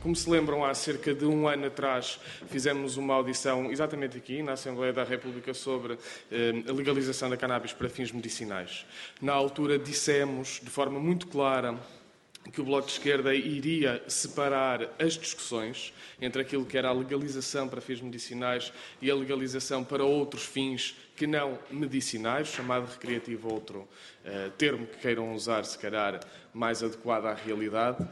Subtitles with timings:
[0.00, 2.18] Como se lembram, há cerca de um ano atrás
[2.48, 5.98] fizemos uma audição exatamente aqui, na Assembleia da República, sobre
[6.32, 8.86] eh, a legalização da cannabis para fins medicinais.
[9.20, 11.78] Na altura dissemos de forma muito clara
[12.50, 17.68] que o Bloco de Esquerda iria separar as discussões entre aquilo que era a legalização
[17.68, 18.72] para fins medicinais
[19.02, 24.96] e a legalização para outros fins que não medicinais, chamado recreativo outro uh, termo que
[24.96, 26.18] queiram usar, se calhar
[26.54, 28.08] mais adequado à realidade.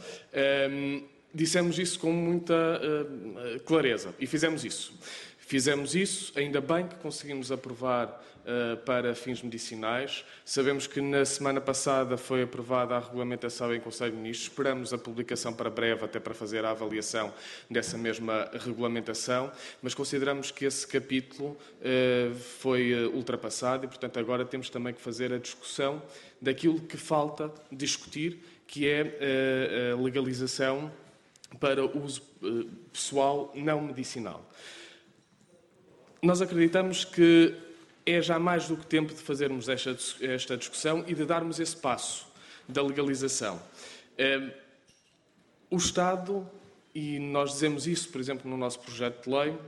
[0.70, 4.92] Um, dissemos isso com muita uh, clareza e fizemos isso.
[5.38, 10.24] Fizemos isso, ainda bem que conseguimos aprovar uh, para fins medicinais.
[10.44, 14.50] Sabemos que na semana passada foi aprovada a regulamentação em Conselho de Ministros.
[14.50, 17.32] Esperamos a publicação para breve, até para fazer a avaliação
[17.70, 19.50] dessa mesma regulamentação,
[19.80, 25.32] mas consideramos que esse capítulo uh, foi ultrapassado e, portanto, agora temos também que fazer
[25.32, 26.02] a discussão
[26.42, 30.92] daquilo que falta discutir, que é a legalização
[31.58, 32.22] para uso
[32.92, 34.44] pessoal não medicinal.
[36.22, 37.54] Nós acreditamos que
[38.04, 41.76] é já mais do que tempo de fazermos esta, esta discussão e de darmos esse
[41.76, 42.26] passo
[42.68, 43.60] da legalização.
[44.16, 44.50] Ehm,
[45.70, 46.48] o Estado,
[46.94, 49.58] e nós dizemos isso, por exemplo, no nosso projeto de lei,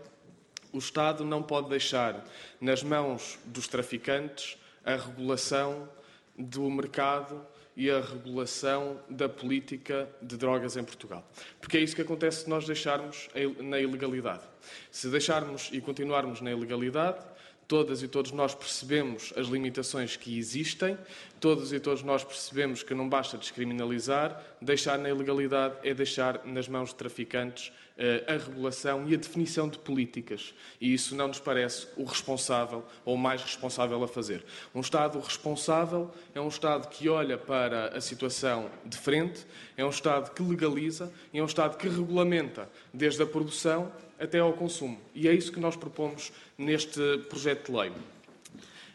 [0.72, 2.24] o Estado não pode deixar
[2.60, 5.88] nas mãos dos traficantes a regulação
[6.36, 11.26] do mercado e a regulação da política de drogas em Portugal.
[11.60, 13.28] Porque é isso que acontece se nós deixarmos
[13.60, 14.42] na ilegalidade.
[14.90, 17.24] Se deixarmos e continuarmos na ilegalidade,
[17.70, 20.98] todas e todos nós percebemos as limitações que existem,
[21.38, 26.66] todos e todos nós percebemos que não basta descriminalizar, deixar na ilegalidade é deixar nas
[26.66, 30.52] mãos de traficantes eh, a regulação e a definição de políticas.
[30.80, 34.44] E isso não nos parece o responsável ou o mais responsável a fazer.
[34.74, 39.91] Um Estado responsável é um Estado que olha para a situação de frente, é um
[39.91, 45.00] Estado que legaliza e é um Estado que regulamenta desde a produção até ao consumo.
[45.14, 47.92] E é isso que nós propomos neste projeto de lei.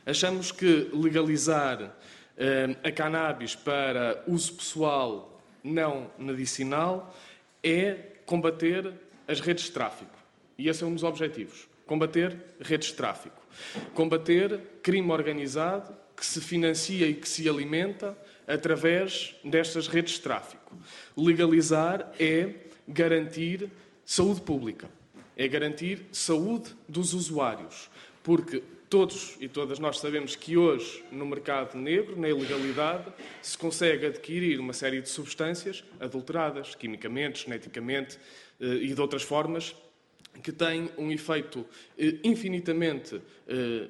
[0.06, 1.96] Achamos que legalizar
[2.38, 7.16] eh, a cannabis para uso pessoal não medicinal
[7.63, 8.94] é combater
[9.28, 10.16] as redes de tráfico.
[10.58, 11.68] E esse é um dos objetivos.
[11.88, 13.42] Combater redes de tráfico.
[13.96, 18.16] Combater crime organizado que se financia e que se alimenta
[18.47, 20.78] através destas redes de tráfico.
[21.18, 22.50] Legalizar é
[22.88, 23.69] garantir
[24.06, 24.88] saúde pública
[25.35, 27.90] é garantir saúde dos usuários,
[28.23, 34.06] porque todos e todas nós sabemos que hoje, no mercado negro, na ilegalidade, se consegue
[34.06, 38.18] adquirir uma série de substâncias adulteradas, quimicamente, geneticamente
[38.59, 39.75] eh, e de outras formas,
[40.44, 41.66] que têm um efeito
[41.97, 43.88] eh, infinitamente eh,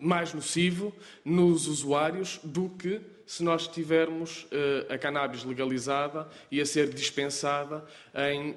[0.00, 0.94] mais nocivo
[1.24, 4.46] nos usuários do que se nós tivermos
[4.88, 7.84] a cannabis legalizada e a ser dispensada
[8.14, 8.54] em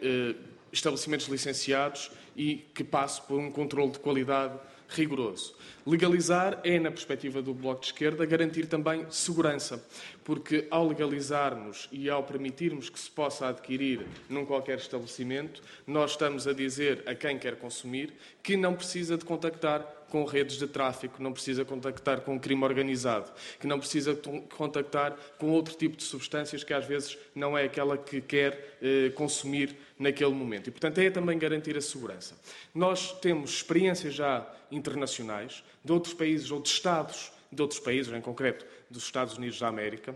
[0.71, 4.57] estabelecimentos licenciados e que passe por um controle de qualidade
[4.91, 5.55] rigoroso.
[5.85, 9.83] Legalizar é, na perspectiva do Bloco de Esquerda, garantir também segurança,
[10.23, 16.47] porque ao legalizarmos e ao permitirmos que se possa adquirir num qualquer estabelecimento, nós estamos
[16.47, 21.23] a dizer a quem quer consumir que não precisa de contactar com redes de tráfico,
[21.23, 24.13] não precisa contactar com crime organizado, que não precisa
[24.57, 29.09] contactar com outro tipo de substâncias que às vezes não é aquela que quer eh,
[29.15, 30.67] consumir naquele momento.
[30.67, 32.35] E, portanto, é também garantir a segurança.
[32.75, 38.21] Nós temos experiências já internacionais de outros países ou de Estados de outros países, em
[38.21, 40.15] concreto dos Estados Unidos da América,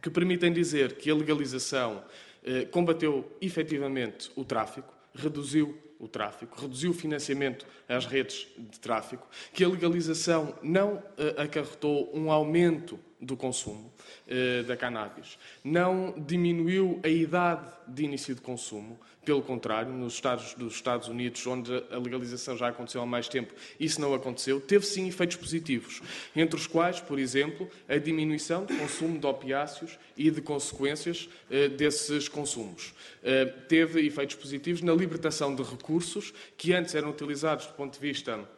[0.00, 2.04] que permitem dizer que a legalização
[2.44, 9.28] eh, combateu efetivamente o tráfico, reduziu o tráfico, reduziu o financiamento às redes de tráfico,
[9.52, 13.92] que a legalização não eh, acarretou um aumento do consumo
[14.26, 20.54] eh, da cannabis, não diminuiu a idade de início de consumo, pelo contrário, nos Estados
[20.54, 24.86] dos Estados Unidos, onde a legalização já aconteceu há mais tempo, isso não aconteceu, teve
[24.86, 26.00] sim efeitos positivos,
[26.34, 31.68] entre os quais, por exemplo, a diminuição do consumo de opiáceos e de consequências eh,
[31.68, 32.94] desses consumos.
[33.22, 38.00] Eh, teve efeitos positivos na libertação de recursos que antes eram utilizados do ponto de
[38.00, 38.48] vista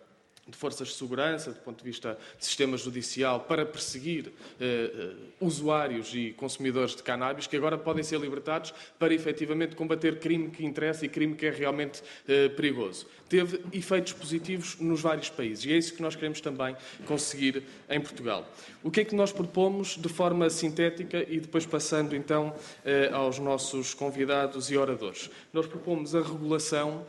[0.52, 6.14] de forças de segurança, do ponto de vista de sistema judicial, para perseguir eh, usuários
[6.14, 11.04] e consumidores de cannabis, que agora podem ser libertados para efetivamente combater crime que interessa
[11.06, 13.06] e crime que é realmente eh, perigoso.
[13.28, 16.76] Teve efeitos positivos nos vários países e é isso que nós queremos também
[17.06, 18.46] conseguir em Portugal.
[18.82, 23.38] O que é que nós propomos de forma sintética e depois passando então eh, aos
[23.38, 25.30] nossos convidados e oradores?
[25.52, 27.06] Nós propomos a regulação,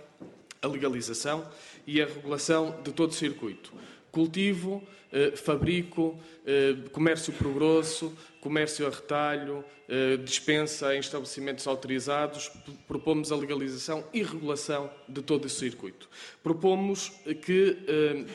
[0.63, 1.47] a legalização
[1.85, 3.71] e a regulação de todo o circuito.
[4.11, 12.51] cultivo, eh, fabrico, eh, comércio por grosso, comércio a retalho, eh, dispensa em estabelecimentos autorizados,
[12.87, 16.07] propomos a legalização e regulação de todo esse circuito.
[16.43, 17.11] Propomos
[17.41, 17.75] que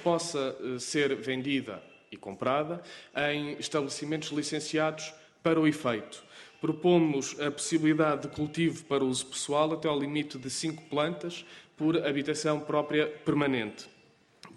[0.03, 1.81] possa ser vendida
[2.11, 2.83] e comprada
[3.31, 5.15] em estabelecimentos licenciados
[5.45, 6.25] para o efeito.
[6.61, 11.45] Propomos a possibilidade de cultivo para uso pessoal até ao limite de cinco plantas
[11.79, 13.89] por habitação própria permanente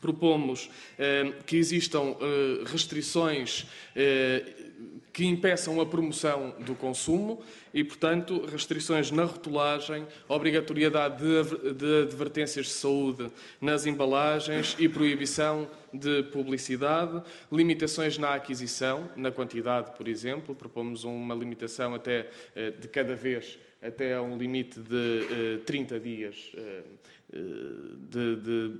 [0.01, 4.43] propomos eh, que existam eh, restrições eh,
[5.13, 7.41] que impeçam a promoção do consumo
[7.73, 11.21] e, portanto, restrições na rotulagem, obrigatoriedade
[11.75, 17.21] de advertências de saúde nas embalagens e proibição de publicidade,
[17.51, 22.29] limitações na aquisição, na quantidade, por exemplo, propomos uma limitação até
[22.79, 26.53] de cada vez até a um limite de 30 dias
[28.09, 28.71] de, de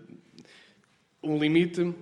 [1.24, 1.94] um limite,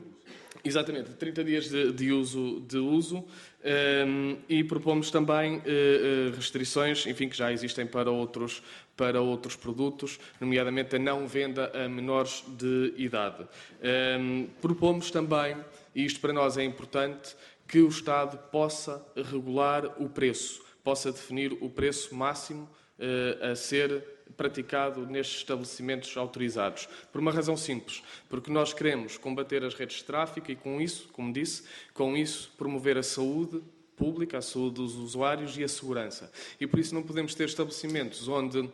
[0.64, 3.26] exatamente, de 30 dias de, de uso, de uso um,
[3.64, 8.64] ehm, e propomos também uh, restrições, enfim, que já existem para outros,
[8.96, 13.44] para outros produtos, nomeadamente a não venda a menores de idade.
[13.44, 13.48] Um,
[13.82, 15.58] ehm, propomos também,
[15.94, 17.36] e isto para nós é importante,
[17.68, 22.64] que o Estado possa regular o preço, possa definir o preço máximo
[22.98, 24.04] uh, a ser
[24.36, 26.88] praticado nestes estabelecimentos autorizados.
[27.12, 31.10] Por uma razão simples, porque nós queremos combater as redes de tráfico e com isso,
[31.14, 33.62] como disse, com isso promover a saúde
[33.96, 36.32] pública, a saúde dos usuários e a segurança.
[36.60, 38.70] E por isso não podemos ter estabelecimentos onde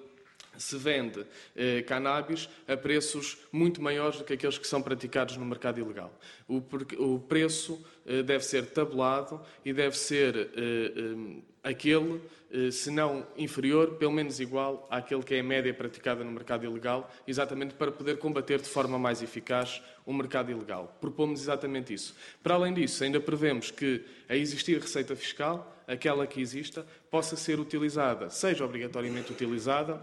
[0.57, 1.25] se vende
[1.55, 6.13] eh, cannabis a preços muito maiores do que aqueles que são praticados no mercado ilegal.
[6.47, 6.61] O,
[6.97, 12.21] o preço eh, deve ser tabulado e deve ser eh, eh aquele,
[12.51, 16.63] eh, se não inferior, pelo menos igual àquele que é a média praticada no mercado
[16.63, 20.95] ilegal, exatamente para poder combater de forma mais eficaz o mercado ilegal.
[21.01, 22.15] Propomos exatamente isso.
[22.43, 27.59] Para além disso, ainda prevemos que, a existir receita fiscal, aquela que exista, possa ser
[27.59, 29.99] utilizada, seja obrigatoriamente utilizada,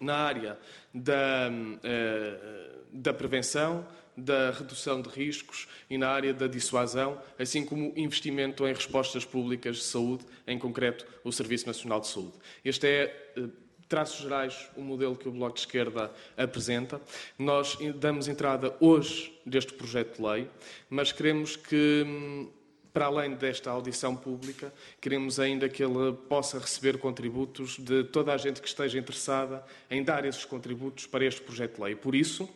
[0.00, 0.58] na área
[0.92, 1.50] da,
[1.82, 8.66] eh, da prevenção, da redução de riscos e na área da dissuasão, assim como investimento
[8.66, 12.32] em respostas públicas de saúde, em concreto o Serviço Nacional de Saúde.
[12.64, 13.48] Este é eh,
[13.88, 17.00] traços gerais, o modelo que o Bloco de Esquerda apresenta.
[17.38, 20.50] Nós damos entrada hoje deste projeto de lei,
[20.88, 22.50] mas queremos que hum,
[22.96, 24.72] para além desta audição pública,
[25.02, 30.02] queremos ainda que ele possa receber contributos de toda a gente que esteja interessada em
[30.02, 31.94] dar esses contributos para este projeto de lei.
[31.94, 32.48] Por isso,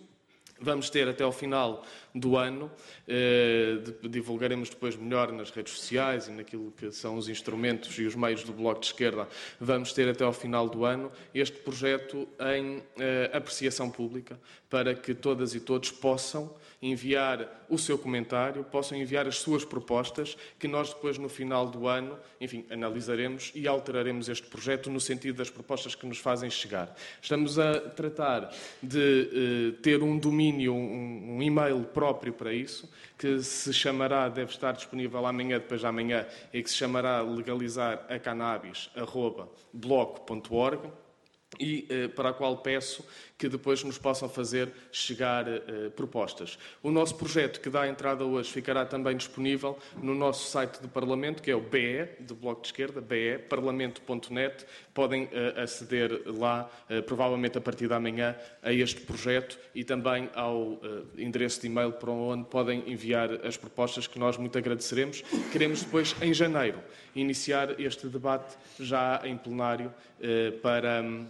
[0.61, 1.85] Vamos ter até ao final
[2.15, 2.71] do ano,
[3.07, 8.15] eh, divulgaremos depois melhor nas redes sociais e naquilo que são os instrumentos e os
[8.15, 9.29] meios do Bloco de Esquerda,
[9.61, 15.15] vamos ter até ao final do ano este projeto em eh, apreciação pública para que
[15.15, 20.89] todas e todos possam enviar o seu comentário, possam enviar as suas propostas, que nós
[20.89, 25.95] depois no final do ano, enfim, analisaremos e alteraremos este projeto no sentido das propostas
[25.95, 26.95] que nos fazem chegar.
[27.21, 28.51] Estamos a tratar
[28.83, 34.51] de eh, ter um domínio, um, um e-mail próprio para isso, que se chamará, deve
[34.51, 40.91] estar disponível amanhã, depois de amanhã, e que se chamará legalizar a cannabis.bloco.org
[41.59, 43.05] e eh, para a qual peço
[43.37, 46.59] que depois nos possam fazer chegar eh, propostas.
[46.83, 51.43] O nosso projeto, que dá entrada hoje, ficará também disponível no nosso site do Parlamento,
[51.43, 54.67] que é o BE, do Bloco de Esquerda, BE, parlamento.net.
[54.93, 56.71] Podem eh, aceder lá,
[57.07, 60.81] provavelmente a partir da manhã, a este projeto e também ao
[61.17, 65.23] endereço de e-mail para onde podem enviar as propostas, que nós muito agradeceremos.
[65.53, 66.79] Queremos depois, em janeiro,
[67.15, 69.93] iniciar este debate já em plenário
[70.63, 71.27] para hum,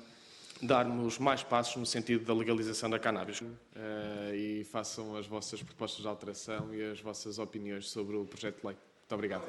[0.63, 3.41] darmos mais passos no sentido da legalização da cannabis.
[3.41, 8.61] Uh, e façam as vossas propostas de alteração e as vossas opiniões sobre o projeto
[8.61, 8.77] de lei.
[8.77, 9.45] Muito obrigado.